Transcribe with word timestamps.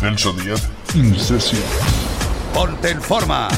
Celso 0.00 0.32
Díaz, 0.32 0.68
Incesio. 0.94 1.58
Ponte 2.54 2.90
en 2.90 3.02
forma. 3.02 3.48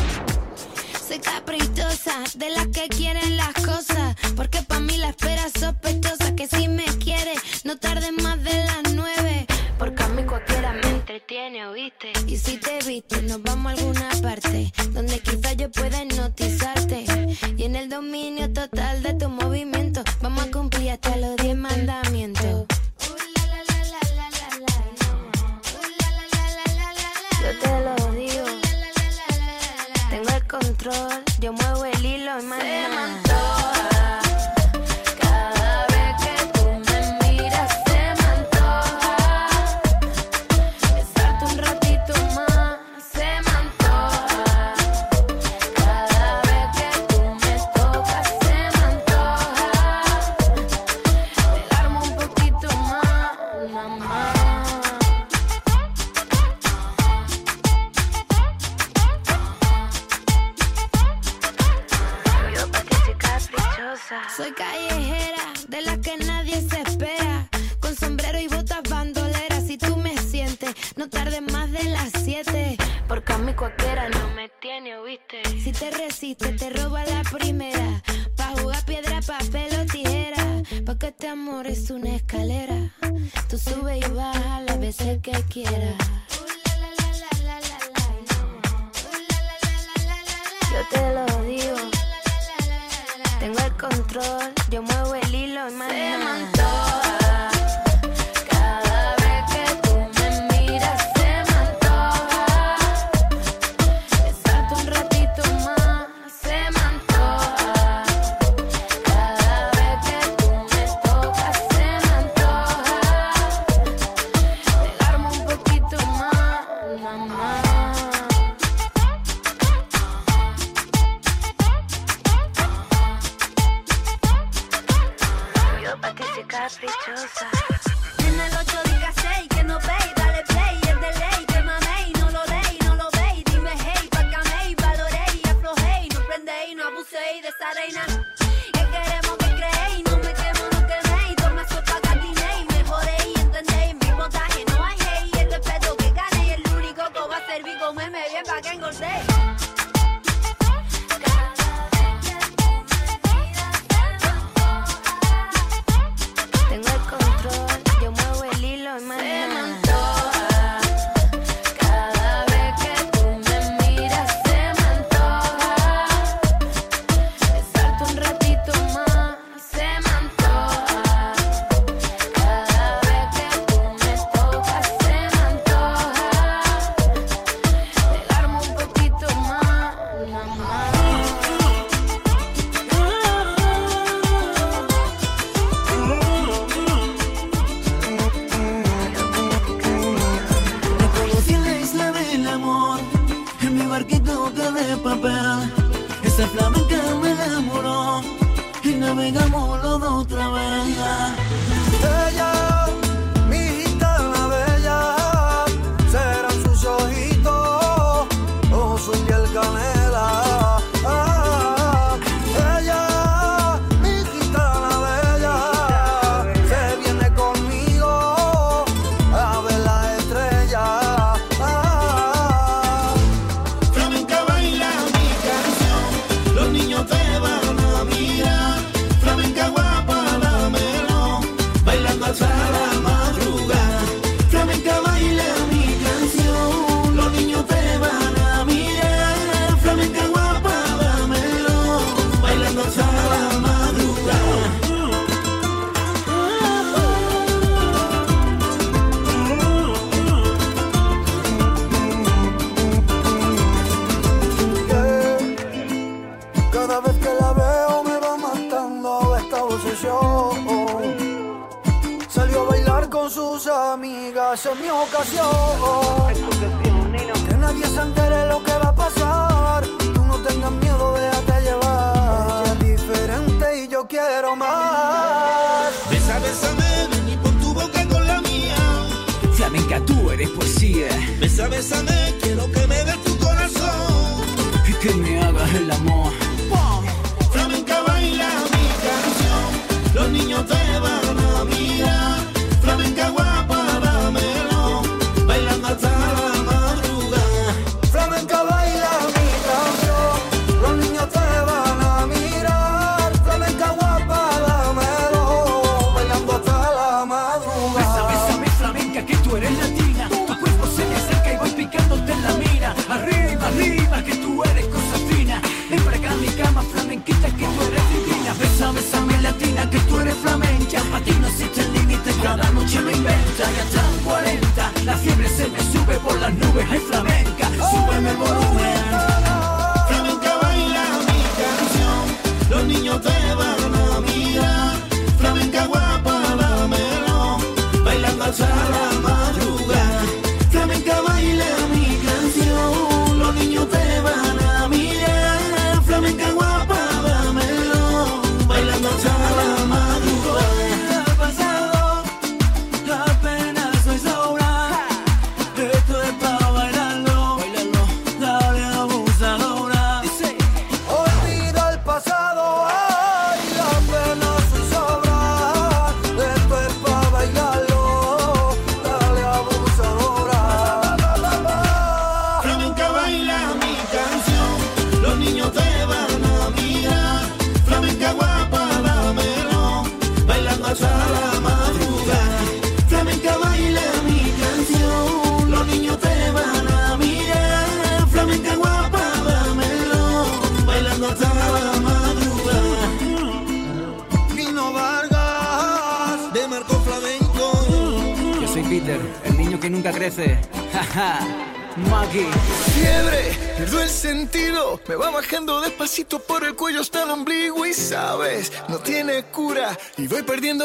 Soy 1.06 1.19
caprichosa, 1.19 2.24
de 2.35 2.48
las 2.48 2.66
que 2.69 2.88
quieren 2.88 3.37
las 3.37 3.53
cosas. 3.54 4.16
Porque 4.37 4.62
pa' 4.62 4.80
mí 4.80 4.96
la 4.96 5.11
espera 5.11 5.45
sospechosa. 5.50 6.35
Que 6.35 6.46
si 6.49 6.67
me 6.68 6.85
quiere, 6.85 7.35
no 7.64 7.76
tarde 7.76 8.10
más 8.13 8.42
de 8.42 8.64
las 8.64 8.95
nueve. 8.95 9.46
Porque 9.78 10.03
a 10.03 10.08
mí 10.08 10.22
cualquiera 10.22 10.72
me 10.72 10.88
entretiene, 10.88 11.67
¿oíste? 11.67 12.13
Y 12.26 12.38
si 12.38 12.56
te 12.56 12.78
viste, 12.86 13.21
nos 13.21 13.42
vamos 13.42 13.72
a 13.72 13.77
alguna 13.77 14.09
parte. 14.22 14.72
Donde 14.92 15.21
quizás 15.21 15.56
yo 15.59 15.71
pueda 15.71 16.02
notizarte. 16.06 17.04
Y 17.59 17.64
en 17.64 17.77
el 17.77 17.91
dominio 17.91 18.50
total 18.50 19.02
de 19.02 19.12
tu 19.12 19.28
movimiento, 19.28 20.02
vamos 20.22 20.45
a 20.45 20.50
cumplir 20.50 20.92
hasta 20.92 21.16
los 21.16 21.36
diez 21.36 21.56
mandamientos. 21.56 22.64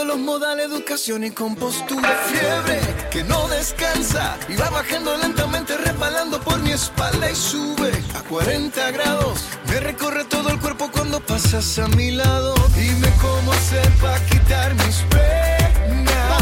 Los 0.03 0.19
modales, 0.19 0.65
educación 0.65 1.24
y 1.24 1.31
compostura. 1.31 2.09
Fiebre 2.27 2.80
que 3.09 3.24
no 3.24 3.47
descansa 3.47 4.38
y 4.50 4.56
va 4.56 4.69
bajando 4.69 5.15
lentamente, 5.18 5.77
resbalando 5.77 6.39
por 6.42 6.59
mi 6.59 6.71
espalda 6.71 7.31
y 7.31 7.36
sube 7.36 7.92
a 8.13 8.21
40 8.24 8.92
grados. 8.92 9.45
Me 9.68 9.80
recorre 9.80 10.25
todo 10.25 10.50
el 10.50 10.59
cuerpo 10.59 10.92
cuando 10.92 11.21
pasas 11.21 11.80
a 11.80 11.88
mi 11.88 12.12
lado. 12.12 12.53
Dime 12.75 13.09
cómo 13.21 13.53
hacer 13.53 13.89
para 14.01 14.19
quitar 14.25 14.74
mis 14.75 14.97
penas. 15.09 16.36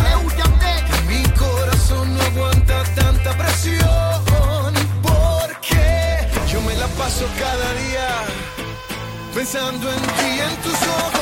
Que 0.87 1.13
mi 1.13 1.23
corazón 1.37 2.17
no 2.17 2.21
aguanta 2.23 2.83
tanta 2.95 3.37
presión. 3.37 4.73
Porque 5.03 6.27
yo 6.51 6.59
me 6.61 6.75
la 6.75 6.87
paso 6.87 7.25
cada 7.39 7.73
día 7.85 8.09
pensando 9.33 9.89
en 9.91 10.01
ti, 10.01 10.27
y 10.37 10.39
en 10.39 10.55
tus 10.61 10.73
ojos 10.73 11.12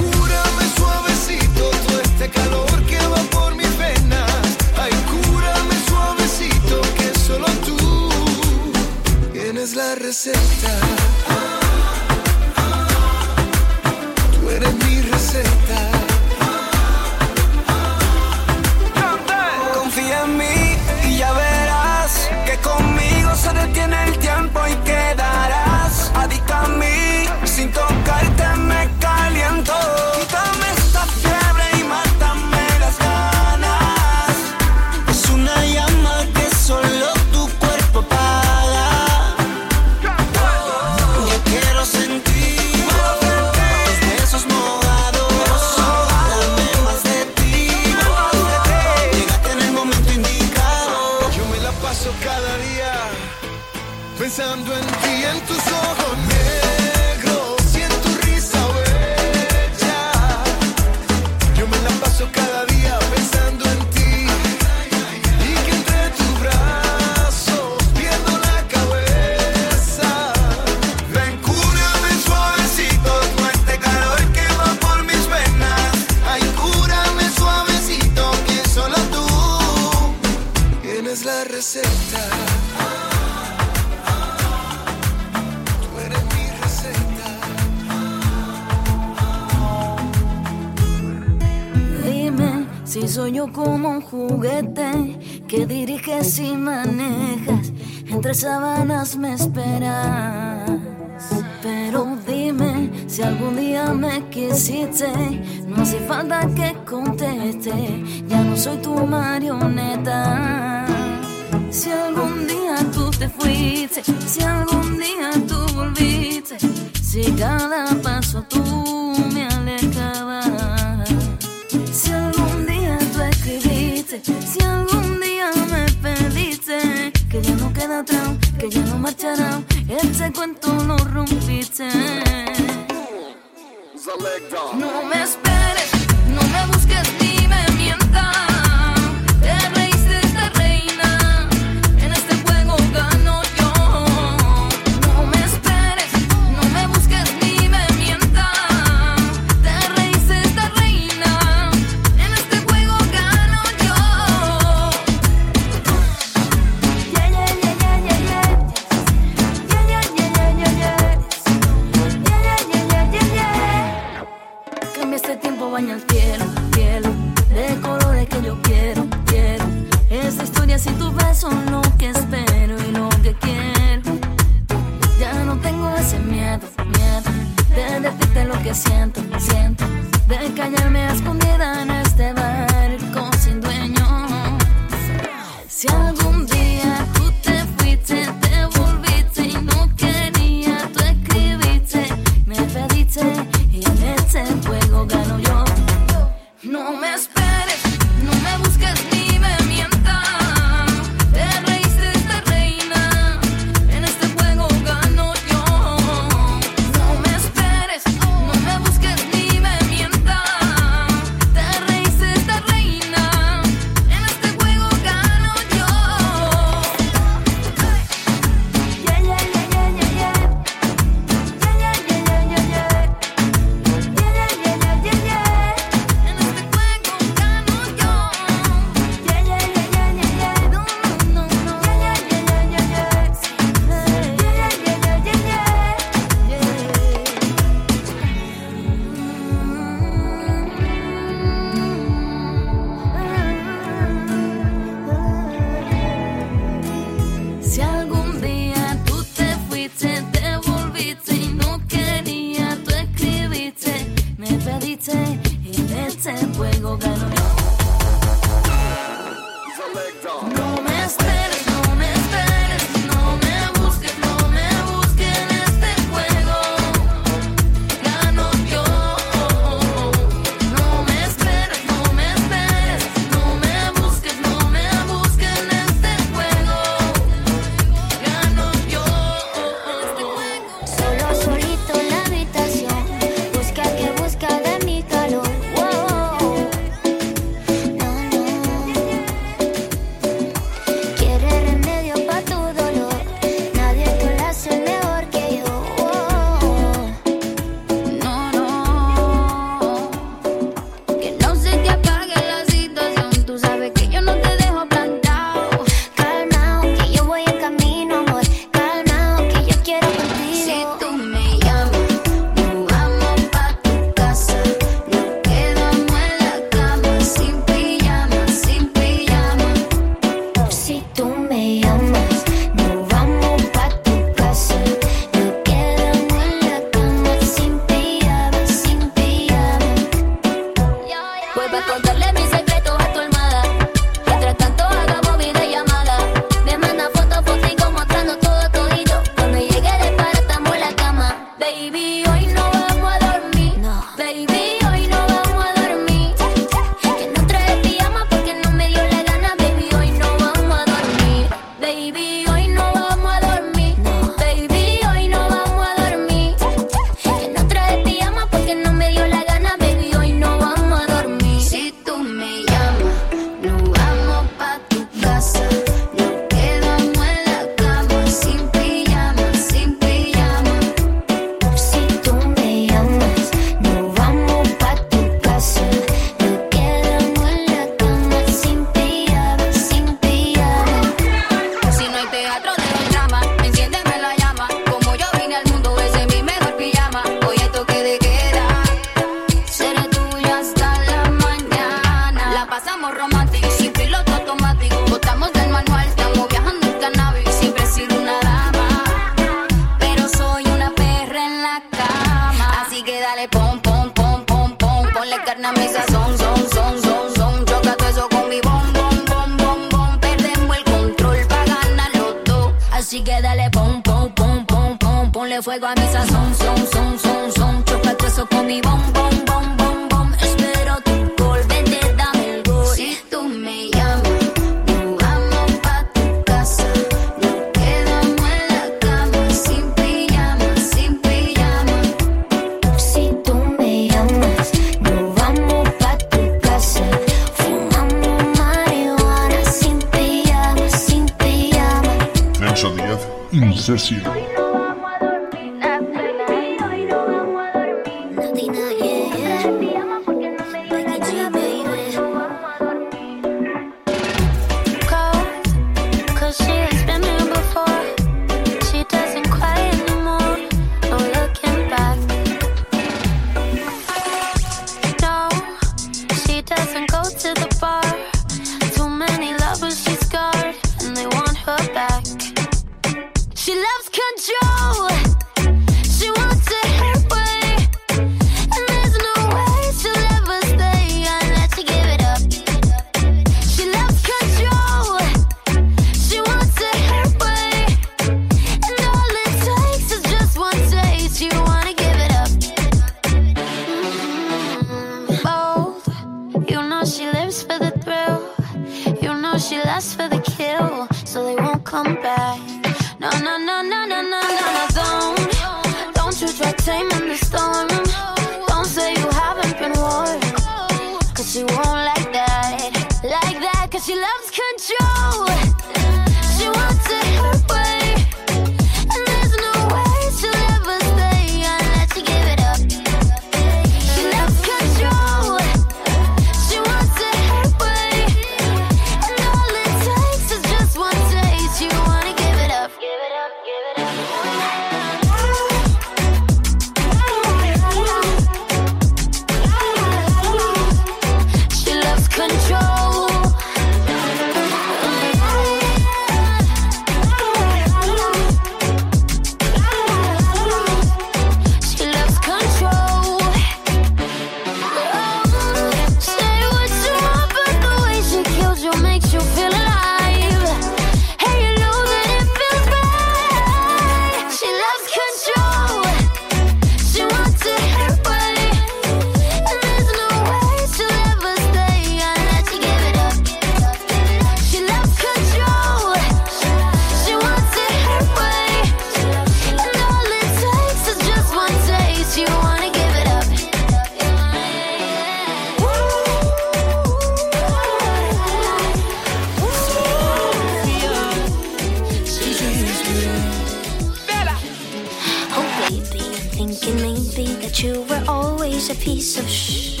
a 598.90 598.94
piece 598.96 599.38
of 599.38 599.48
shh. 599.48 600.00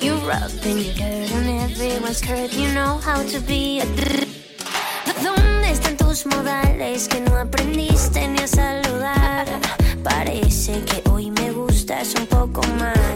You 0.00 0.14
rub 0.28 0.50
and 0.64 0.80
you 0.80 0.92
dirt 0.92 1.32
on 1.32 1.46
everyone's 1.64 2.20
curve. 2.20 2.52
You 2.52 2.68
know 2.74 2.98
how 2.98 3.22
to 3.22 3.40
be 3.40 3.80
a 3.80 3.86
¿Dónde 5.22 5.70
están 5.70 5.96
tus 5.96 6.26
modales 6.26 7.08
que 7.08 7.20
no 7.20 7.36
aprendiste 7.36 8.28
ni 8.28 8.38
a 8.40 8.46
saludar? 8.46 9.46
Parece 10.04 10.84
que 10.84 11.08
hoy 11.10 11.30
me 11.30 11.50
gustas 11.52 12.14
un 12.14 12.26
poco 12.26 12.60
más. 12.78 13.07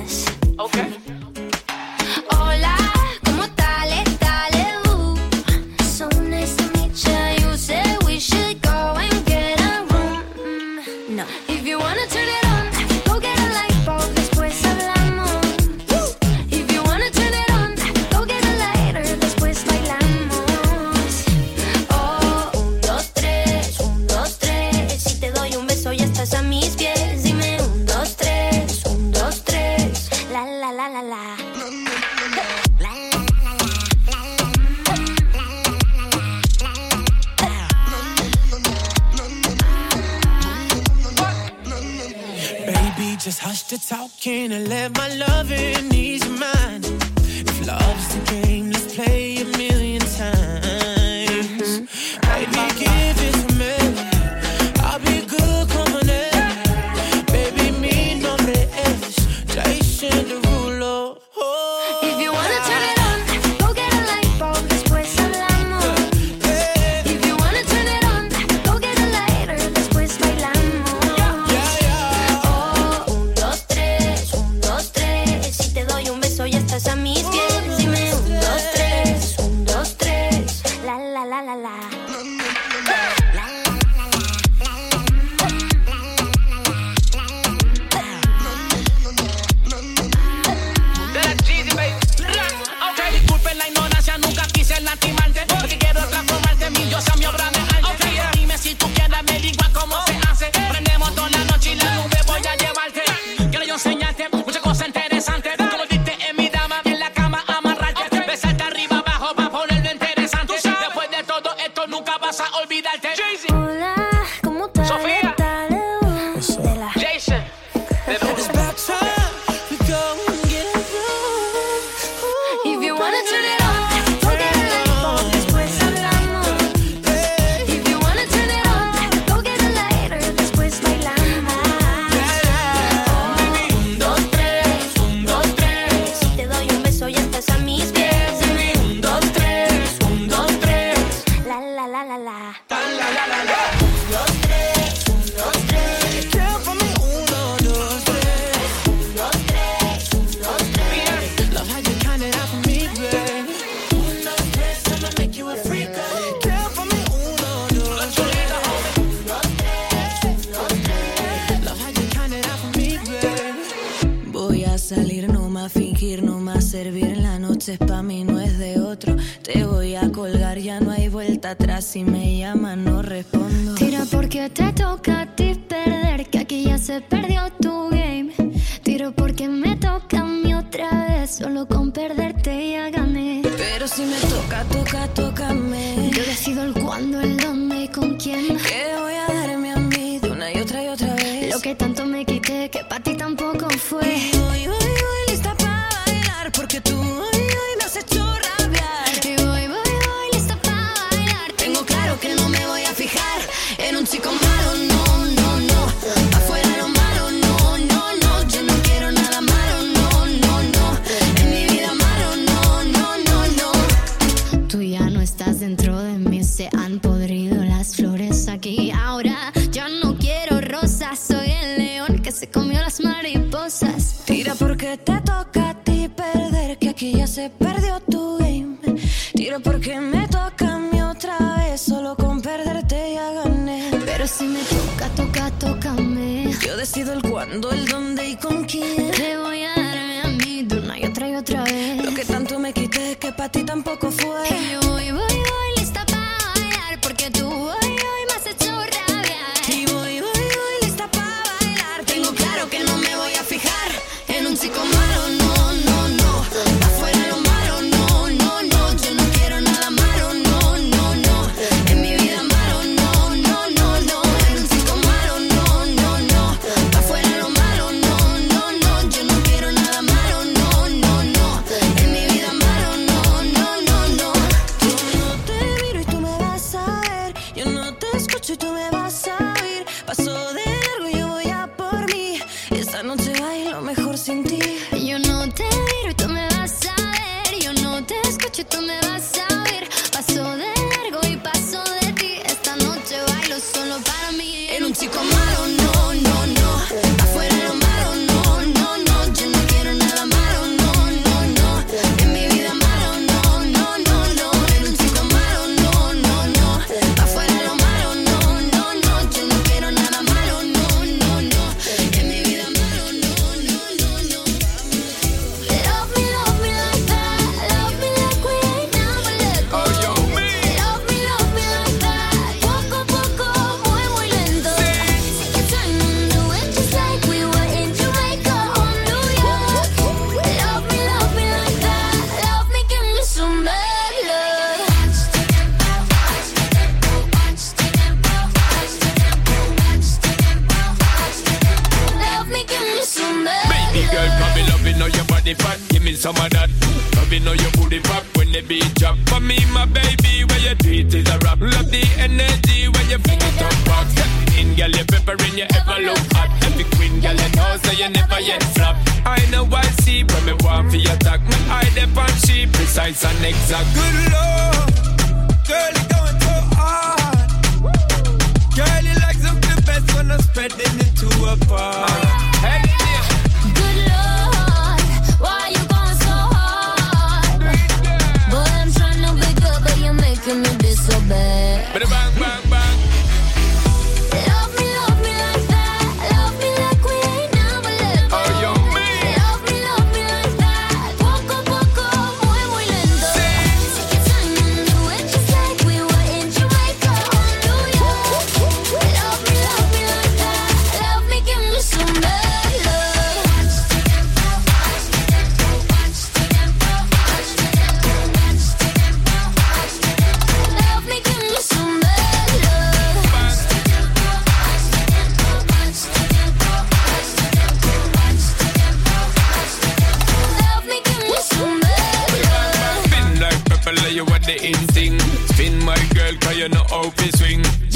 You're 426.55 426.69
not 426.69 426.93
open 426.93 427.33
swing? 427.33 427.92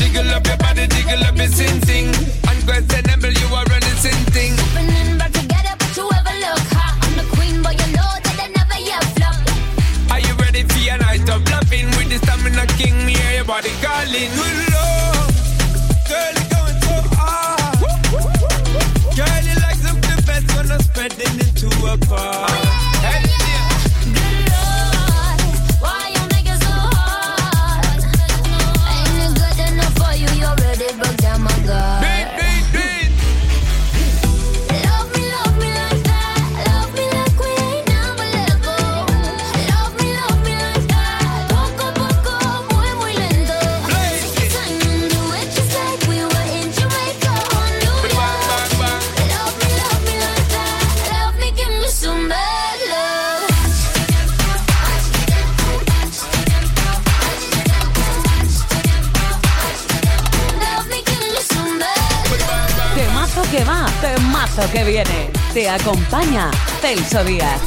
Celso 66.86 67.24
Díaz. 67.24 67.65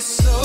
it's 0.00 0.24
so 0.24 0.39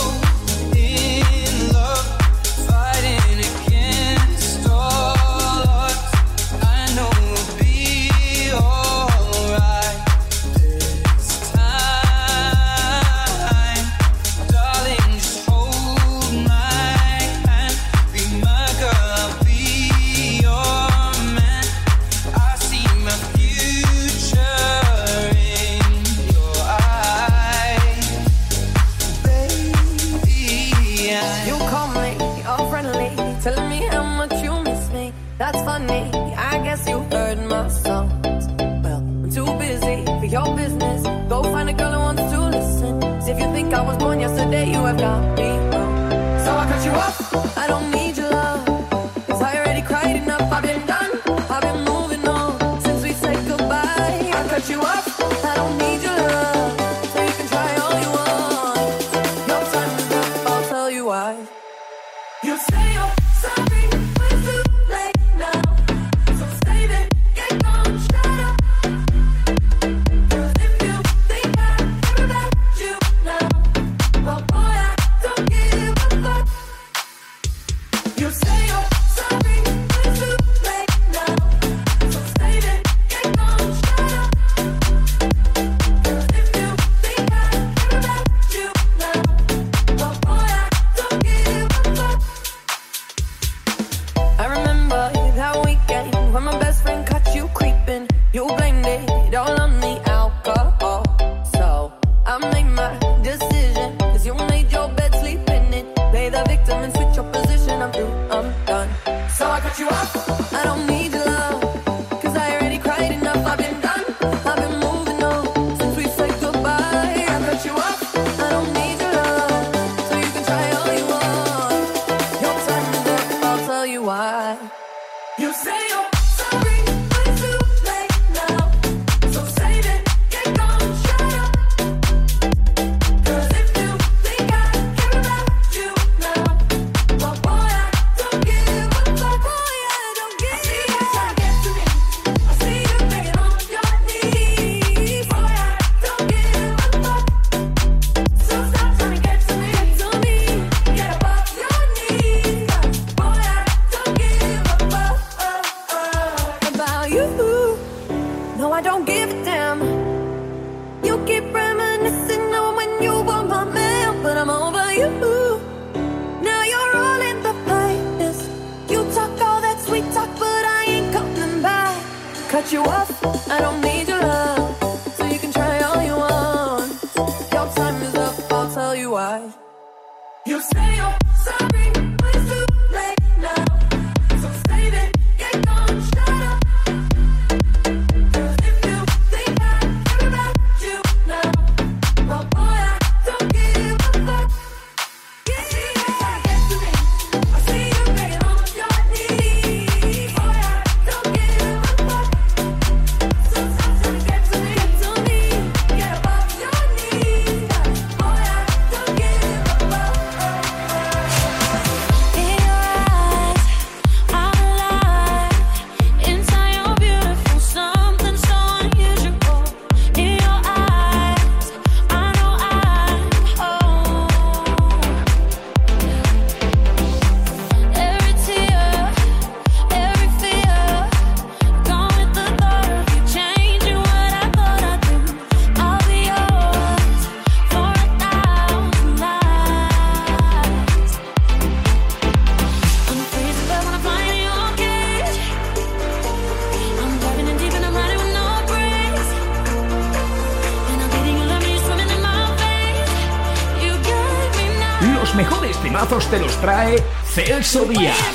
Celso. 257.66 258.35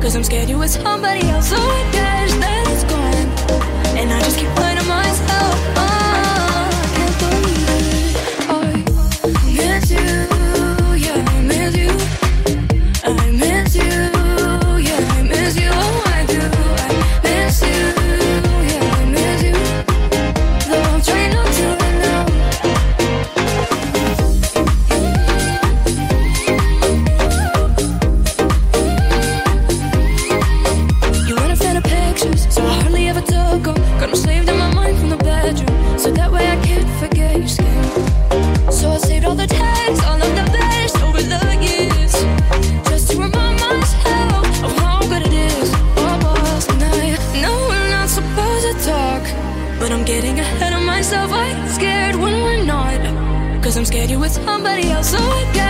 Cause 0.00 0.16
I'm 0.16 0.24
scared 0.24 0.48
you 0.48 0.58
with 0.58 0.70
somebody 0.70 1.28
else. 1.28 1.50
So 1.50 1.56
I 1.56 1.90
guess 1.92 2.32
that 2.38 2.66
it's 2.68 2.84
gone. 2.84 3.98
And 3.98 4.10
I 4.10 4.20
just 4.20 4.38
keep 4.38 4.48
lying 4.56 4.78
to 4.78 4.84
myself. 4.84 5.54
Oh. 5.76 5.99
I'm 53.80 53.86
scared 53.86 54.10
you're 54.10 54.20
with 54.20 54.32
somebody 54.32 54.90
else, 54.90 55.08
so 55.08 55.16
I 55.16 55.50
got 55.54 55.69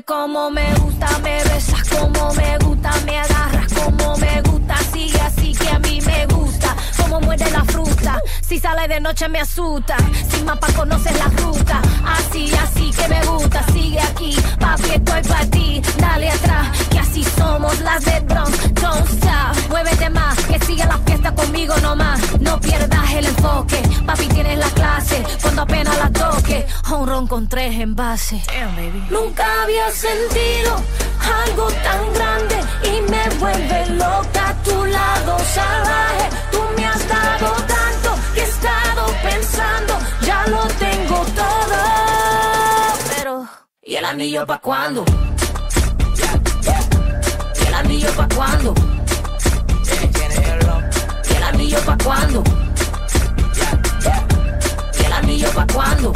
Como 0.00 0.50
me 0.50 0.72
gusta, 0.76 1.06
me 1.18 1.44
besas 1.44 1.86
como 1.90 2.32
me 2.32 2.56
gusta, 2.58 2.92
me 3.04 3.18
agarras 3.18 3.70
como 3.74 4.16
me 4.16 4.40
gusta, 4.40 4.74
sigue 4.90 5.20
así 5.20 5.52
que 5.52 5.68
a 5.68 5.78
mí 5.80 6.00
me 6.00 6.26
gusta, 6.28 6.74
como 6.96 7.20
muerde 7.20 7.50
la 7.50 7.62
fruta, 7.64 8.18
si 8.40 8.58
sale 8.58 8.88
de 8.88 9.00
noche 9.00 9.28
me 9.28 9.40
asusta, 9.40 9.98
sin 10.30 10.46
mapa 10.46 10.68
conoces 10.72 11.14
la 11.18 11.26
ruta, 11.42 11.82
así, 12.06 12.50
así 12.54 12.90
que 12.90 13.06
me 13.06 13.22
gusta, 13.26 13.62
sigue 13.70 14.00
aquí, 14.00 14.34
papi 14.58 14.90
estoy 14.94 15.22
para 15.28 15.46
ti, 15.50 15.82
dale 15.98 16.30
atrás, 16.30 16.68
así 17.12 17.24
somos 17.36 17.78
las 17.80 18.02
de 18.04 18.20
Bronx, 18.20 18.74
don't 18.74 19.08
stop, 19.10 19.68
muévete 19.68 20.08
más, 20.08 20.34
que 20.46 20.58
siga 20.60 20.86
la 20.86 20.98
fiesta 20.98 21.34
conmigo 21.34 21.74
nomás, 21.82 22.18
no 22.40 22.58
pierdas 22.58 23.12
el 23.12 23.26
enfoque, 23.26 23.82
papi 24.06 24.26
tienes 24.28 24.58
la 24.58 24.70
clase, 24.70 25.22
cuando 25.42 25.62
apenas 25.62 25.96
la 25.98 26.10
toque, 26.10 26.66
un 26.90 27.06
ron 27.06 27.26
con 27.26 27.48
tres 27.48 27.78
envases. 27.80 28.42
Nunca 29.10 29.44
había 29.62 29.90
sentido 29.90 30.80
algo 31.46 31.66
tan 31.70 32.14
grande 32.14 32.56
y 32.84 33.10
me 33.10 33.28
vuelve 33.38 33.86
loca 33.90 34.48
a 34.48 34.62
tu 34.62 34.84
lado 34.86 35.38
salvaje. 35.54 36.28
Tú 36.50 36.60
me 36.76 36.86
has 36.86 37.08
dado 37.08 37.52
tanto 37.76 38.10
que 38.34 38.40
he 38.40 38.44
estado 38.44 39.06
pensando, 39.22 39.98
ya 40.22 40.46
lo 40.46 40.66
tengo 40.78 41.24
todo. 41.36 41.78
Pero, 43.14 43.48
¿y 43.82 43.96
el 43.96 44.04
anillo 44.06 44.46
pa' 44.46 44.58
cuándo? 44.58 45.04
anillo 47.82 48.10
pa' 48.16 48.28
cuándo? 48.34 48.74
¿Y 51.28 51.34
el 51.34 51.42
anillo 51.42 51.78
pa' 51.84 51.96
cuándo? 52.04 52.44
¿Y 54.98 55.04
el 55.04 55.12
anillo 55.12 55.50
pa' 55.50 55.66
cuándo? 55.72 56.12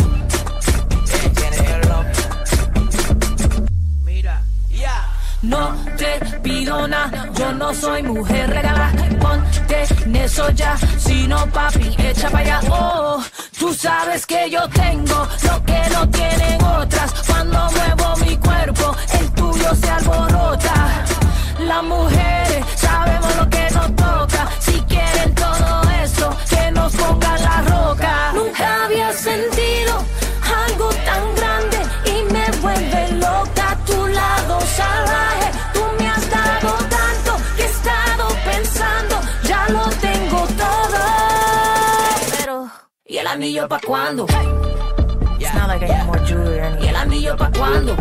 No 5.42 5.76
te 5.96 6.38
pido 6.42 6.88
nada, 6.88 7.28
yo 7.34 7.52
no 7.52 7.72
soy 7.72 8.02
mujer 8.02 8.50
regala. 8.50 8.92
Ponte 9.20 9.84
en 10.04 10.16
eso 10.16 10.50
ya, 10.50 10.76
sino 10.98 11.46
papi, 11.50 11.94
echa 11.98 12.28
para 12.30 12.58
allá. 12.58 12.60
Oh, 12.70 13.22
tú 13.58 13.72
sabes 13.72 14.26
que 14.26 14.50
yo 14.50 14.68
tengo 14.70 15.28
lo 15.44 15.64
que 15.64 15.80
no 15.94 16.08
tienen 16.10 16.64
otras. 16.64 17.12
Cuando 17.28 17.70
muevo 17.70 18.16
mi 18.24 18.36
cuerpo, 18.38 18.96
el 19.20 19.30
tuyo 19.32 19.74
se 19.74 19.90
alborota 19.90 20.65
las 21.66 21.82
mujeres 21.82 22.64
sabemos 22.76 23.36
lo 23.36 23.48
que 23.50 23.68
nos 23.74 23.96
toca. 23.96 24.48
Si 24.60 24.80
quieren 24.82 25.34
todo 25.34 25.82
eso, 26.02 26.36
que 26.48 26.70
nos 26.70 26.94
pongan 26.94 27.42
la 27.42 27.62
roca. 27.62 28.32
Nunca 28.34 28.84
había 28.84 29.12
sentido 29.12 30.04
algo 30.66 30.88
tan 31.08 31.34
grande 31.34 31.78
y 32.04 32.32
me 32.32 32.46
vuelve 32.62 33.12
loca 33.12 33.70
a 33.70 33.76
tu 33.84 34.06
lado 34.06 34.60
salvaje. 34.60 35.50
Tú 35.74 35.82
me 35.98 36.08
has 36.08 36.30
dado 36.30 36.72
tanto 36.98 37.36
que 37.56 37.62
he 37.62 37.66
estado 37.66 38.28
pensando, 38.44 39.20
ya 39.42 39.68
lo 39.68 39.84
tengo 40.06 40.46
todo. 40.64 41.00
Pero, 42.38 42.70
¿y 43.04 43.16
el 43.18 43.26
anillo 43.26 43.68
pa' 43.68 43.80
cuándo? 43.80 44.26
Hey. 44.28 44.46
Yeah. 45.38 45.48
It's 45.48 45.54
not 45.54 45.68
like 45.68 45.82
I 45.82 45.88
need 45.88 46.06
more 46.06 46.20
jewelry. 46.26 46.84
¿Y 46.84 46.88
el 46.88 46.96
anillo 46.96 47.36
pa' 47.36 47.50
cuándo? 47.50 47.96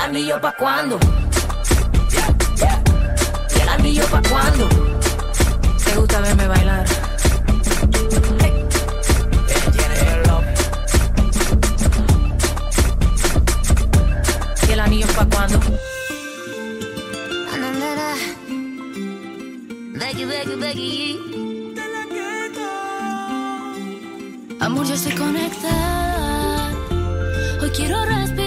el 0.00 0.06
anillo 0.06 0.40
pa' 0.40 0.52
cuándo? 0.52 0.98
¿Y 3.54 3.60
el 3.60 3.68
anillo 3.68 4.04
pa' 4.06 4.22
cuándo? 4.22 4.68
Te 5.84 5.94
gusta 5.94 6.20
verme 6.20 6.46
bailar. 6.48 6.86
¿Y 14.68 14.72
el 14.72 14.80
anillo 14.80 15.06
pa' 15.08 15.26
cuándo? 15.26 15.60
Becky, 19.92 20.24
Becky, 20.24 20.56
Becky. 20.56 21.18
Amor, 24.60 24.86
ya 24.86 24.96
se 24.96 25.14
conecta. 25.14 26.70
Hoy 27.60 27.70
quiero 27.70 28.04
respirar. 28.06 28.39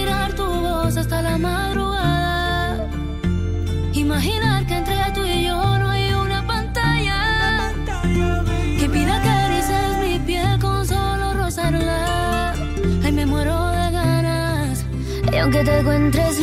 imaginar 4.13 4.63
que 4.67 4.75
entre 4.75 5.11
tú 5.15 5.25
y 5.25 5.45
yo 5.45 5.57
no 5.79 5.89
hay 5.89 6.13
una 6.13 6.45
pantalla, 6.45 7.57
pantalla 7.57 8.43
que 8.79 8.87
pida 8.87 9.19
caricias 9.23 9.97
mi 10.03 10.19
piel 10.19 10.59
con 10.59 10.87
solo 10.87 11.33
rozarla. 11.33 12.53
Ay, 13.03 13.11
me 13.11 13.25
muero 13.25 13.71
de 13.71 13.91
ganas. 13.91 14.85
Y 15.31 15.35
aunque 15.37 15.63
te 15.63 15.79
encuentres 15.79 16.39